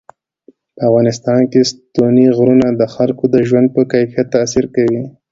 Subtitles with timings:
[0.75, 5.01] په افغانستان کې ستوني غرونه د خلکو د ژوند په کیفیت تاثیر کوي.